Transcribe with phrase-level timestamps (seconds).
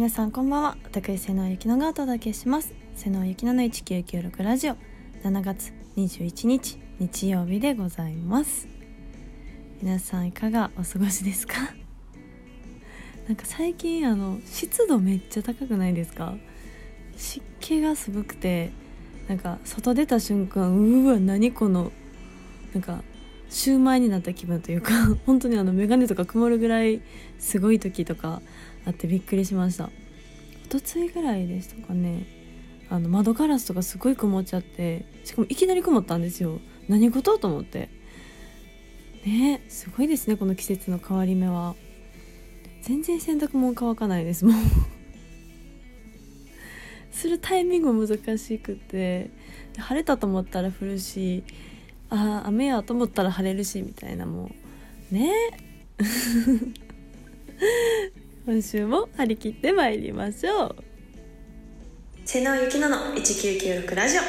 [0.00, 0.78] 皆さんこんばんは。
[0.84, 2.72] 私瀬野ゆきのがお届けします。
[2.94, 4.76] 瀬野ゆきのの1996ラジオ。
[5.24, 8.66] 7月21日日曜日でございます。
[9.82, 11.74] 皆さんいかがお過ごしですか？
[13.28, 16.34] なんか最近あの湿度めっちゃ高くないですか？
[17.18, 18.70] 湿気がすごくて
[19.28, 21.92] なんか外出た瞬間うわ何この
[22.72, 23.02] なんか
[23.50, 24.92] シューマイになった気分というか
[25.26, 27.02] 本当にあの眼鏡とか曇るぐらい
[27.38, 28.40] すごい時とか
[28.86, 29.90] あってびっくりしました。
[30.66, 32.26] 一昨日ぐらいでしたかね。
[32.88, 36.60] あの窓ガラスとかすごい曇っちゃってしかもいきなり曇ったんですよ。
[36.88, 37.88] 何事と思って。
[39.24, 41.74] ねすごいですねこの季節の変わり目は。
[42.82, 44.54] 全然洗濯物乾かないですもう
[47.12, 49.30] するタイミングも難しくて。
[49.78, 51.44] 晴れたと思ったら降るし
[52.08, 54.50] ああ雨やと思ったら晴れるしみたいなも
[55.12, 55.32] うね。
[58.50, 60.76] 今週も張り切ってまいりましょう。
[62.24, 64.20] 瀬野ゆきのの1996ラジオ。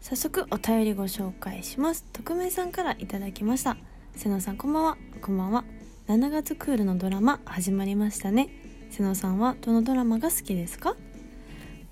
[0.00, 2.04] 早速お便りご紹介します。
[2.12, 3.76] 匿名さんからいただきました。
[4.16, 4.98] 瀬野さんこんばんは。
[5.22, 5.64] こんばんは。
[6.08, 8.48] 7月クールのドラマ始まりましたね。
[8.90, 10.96] 瀬野さんはどのドラマが好きですか？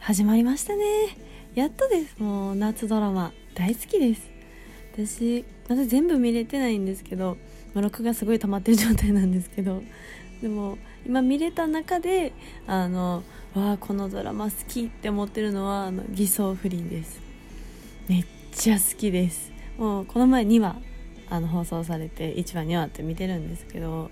[0.00, 0.84] 始まりましたね
[1.54, 2.16] やっとです。
[2.20, 4.30] もう夏ドラマ大好きです。
[4.92, 7.38] 私まだ全部見れてないんですけど、
[7.74, 9.82] まあ、録画すごい溜まってる状態なんですけど
[10.42, 12.32] でも今見れた中で
[12.66, 17.20] あのわあこのドラマ好きって思ってるのはあの偽装不倫です。
[18.08, 19.50] めっちゃ好きです。
[19.76, 20.76] もうこの前2話
[21.30, 24.10] あの放送されて1話2話って見てるんですけど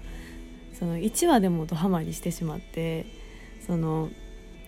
[0.76, 3.06] その1話でもドハマりしてしまって
[3.64, 4.10] その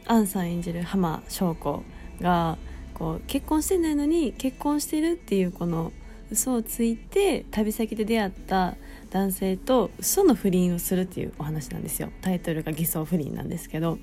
[0.07, 1.83] 杏さん演じる浜翔子
[2.21, 2.59] が
[2.95, 5.93] こう結婚してないのに結婚してるっていうこの
[6.31, 8.77] 嘘をついて旅先で出会った
[9.11, 12.11] 男性と嘘の不倫をするっていうお話なんですよ。
[12.21, 13.99] タイトルが偽装不倫なんですけど。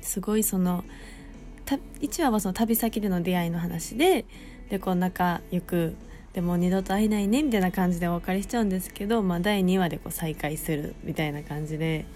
[0.00, 0.84] すごいその
[1.66, 4.24] 1話はその旅先での出会いの話で
[4.70, 5.96] でこう仲良く
[6.32, 12.06] でも二度と会えないねみたいな感じでお別れしちゃうんですけど、まあ、第2話でこう再会するみたいな感じで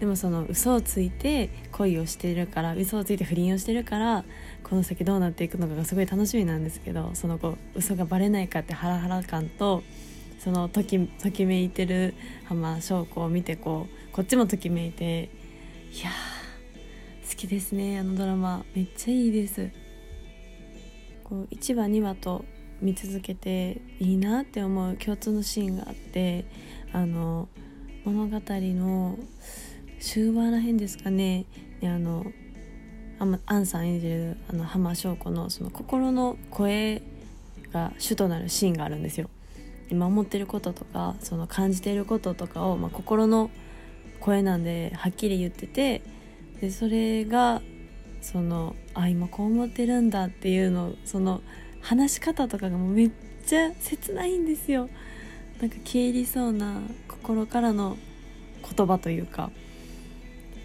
[0.00, 4.24] でもその嘘をついて恋をしているから嘘をついて不倫をしてるから
[4.62, 9.82] この先どうなっていくのかがすごい楽しみなんですけどその子嘘がバレないかってハラハラ感と
[10.38, 12.14] そのときときめいてる
[12.44, 15.30] 浜翔子を見てこうこっちもときめいて
[15.92, 16.10] いや
[17.28, 18.64] 好きですねあのドラマ。
[18.74, 19.70] めっちゃいいです。
[21.24, 22.44] こう1話2話と
[22.80, 26.46] 見続けていいなって思う共通のシーンがあって
[26.92, 27.48] あの
[28.04, 29.18] 物語の
[30.00, 31.44] 終盤らへんですかね。
[31.82, 32.26] あの
[33.46, 37.02] アンさん演じるあの浜翔子のその心の声
[37.72, 39.28] が主となるシーンがあるんですよ。
[39.90, 43.50] 今思ってることとかその感じていることとかを、まあ、心の
[44.20, 46.02] 声なんではっきり言ってて
[46.60, 47.62] でそれが
[48.20, 51.40] そのあ今こう思ってるんだっていうのその
[51.80, 53.10] 話し方とかがもうめっ
[53.46, 54.88] ちゃ切ないんですよ。
[55.60, 57.96] なんか消えりそうな心からの
[58.76, 59.50] 言葉というか。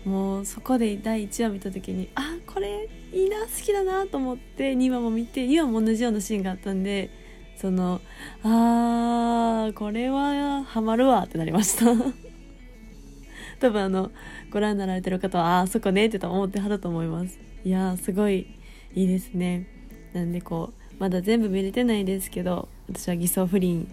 [0.05, 7.09] もうそこで第1話見た時にあこれいいな好きだなと思って2話も見て2話も同じようなシーンがあったんで
[7.55, 8.01] その
[8.43, 11.85] あーこれはハマるわってなりました。
[13.59, 14.11] 多分あの
[14.51, 17.39] ご覧になられてる方はあそこねって思ってはると思います。
[17.63, 18.47] いやすごい
[18.93, 19.67] いいですね。
[20.11, 23.87] なんでこうまだ全部見れてないですけど私は偽装不倫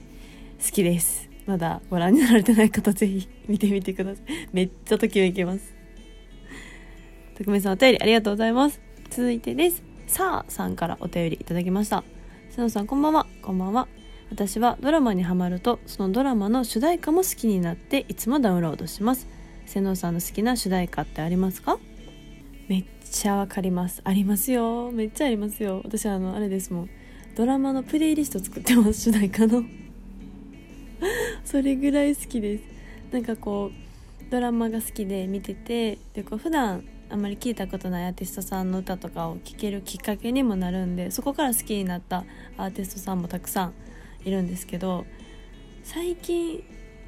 [0.65, 1.29] 好きです。
[1.47, 4.49] まだご覧になられてない方ぜひ見てみてください。
[4.53, 5.80] めっちゃときめきます。
[7.41, 8.83] 徳明さんお便りありがとうございます。
[9.09, 9.83] 続いてです。
[10.07, 12.05] さあさんからお便りいただきました。
[12.51, 13.27] 瀬野さんこんばんは。
[13.41, 13.89] こんばんは。
[14.31, 19.27] 私はドラマにハマるとそのドラマの主題歌も好きになっていつもダウンロードします。
[19.65, 21.79] 瀬野さんの好きな主題歌ってありますか？
[22.69, 24.03] めっちゃわかります。
[24.05, 24.91] ありますよ。
[24.93, 25.81] めっちゃありますよ。
[25.83, 26.91] 私あのあれですもん。
[27.37, 29.11] ドラマのプレイリスト作ってます。
[29.11, 29.65] 主題歌の。
[31.47, 32.65] それぐらい好きです。
[33.11, 33.90] なんかこう
[34.31, 42.25] ドラマが好きで見ててでこう普段あんまり聞いたことないアーティストさんの歌とかを聴けるきっかけにもなるんでそこから好きになった
[42.57, 43.75] アーティストさんもたくさん
[44.25, 45.05] いるんですけど
[45.83, 46.63] 最近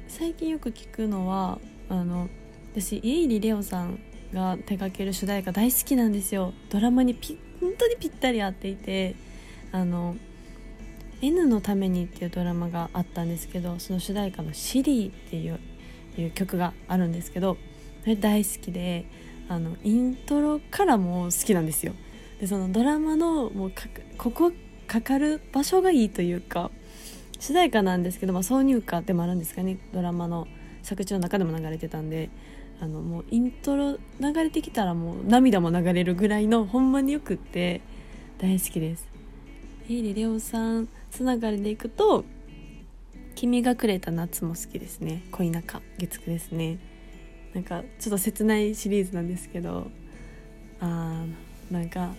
[0.09, 2.27] 最近よく聞くのはあの
[2.73, 3.99] 私家入レオさん
[4.33, 6.53] が手掛ける主題歌大好きなんですよ。
[6.69, 9.15] ドラマにぴ本当にぴったり合っていて
[9.71, 10.17] あの
[11.21, 15.59] 「N のために」っていうドラマがあったんですけどその主題歌の「シリー」っていう
[16.21, 17.57] いう曲があるんですけど
[18.01, 19.05] それ大好きで
[19.49, 21.93] あのイントロからも好きなんですよ。
[22.39, 23.71] でそのドラマのもう
[24.17, 24.51] ここ
[24.87, 26.71] かかる場所がいいというか
[27.39, 29.77] 主題歌なんですけど、まあ、挿入歌でもあるんですかね。
[29.93, 30.47] ドラマの
[30.81, 32.29] 作中の中でも流れてたんで
[32.81, 37.81] あのもうイントロ流れてきたらもう涙も流れるぐらいのほんまによくって
[38.39, 39.07] 大好きです。
[39.89, 42.25] エイリレオさんつながりでいくと
[43.35, 45.23] 「君がくれた夏」も好きですね。
[45.31, 46.77] 恋仲月9ですね。
[47.53, 49.91] なんかちょっと切ないシリーズなんですけど
[50.79, 52.15] あーなんか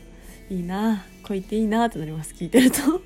[0.49, 2.35] いいな恋っていいなってなります。
[2.35, 2.79] 聞いてると。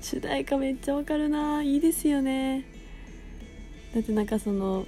[0.00, 1.62] 主題歌めっちゃわかるな。
[1.62, 2.64] いいですよね。
[3.94, 4.86] だってなんかその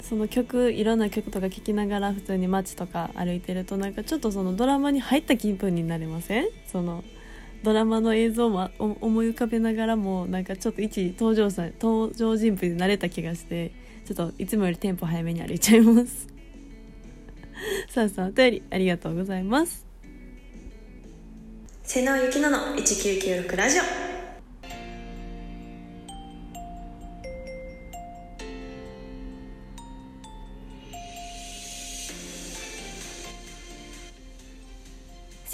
[0.00, 6.48] その曲いろんな曲とか聴きながら普通に街とか歩いてるとなんかちょっとそのドラマに入った気分になれません？
[6.66, 7.04] その
[7.64, 13.72] ドラマの映像も思い浮かべながらもなんかちょっと一登場さ登場人物になれた気がして
[14.04, 16.28] ちょっといつもよりテンポ早めに歩いちゃいます。
[17.88, 19.86] さあさあお便りありがとうございます。
[21.82, 24.03] 瀬野ゆきのの1996ラジオ。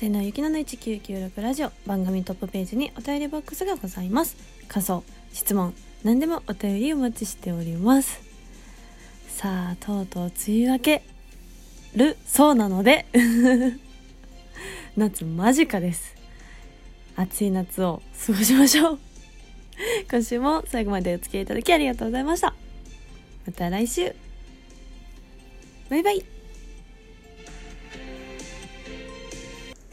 [0.01, 1.71] 瀬野ゆきのの1996ラジオ。
[1.85, 4.35] 番組トップページにお便りボックスがございます。
[4.67, 5.05] 感想
[5.35, 5.75] 質問
[6.05, 8.19] 何でもお便りお待ちしております。
[9.29, 11.03] さあとうとう梅雨明け
[11.95, 13.05] るそうなので。
[14.97, 16.15] 夏間近です。
[17.15, 18.99] 暑い夏を過ごしましょう。
[20.11, 22.55] 今週も最後までお付き合いいただきありがとうございました。
[23.45, 24.15] また来週。
[25.91, 26.40] バイバイ。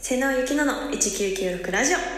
[0.08, 2.17] 瀬野ゆきのの1996ラジオ。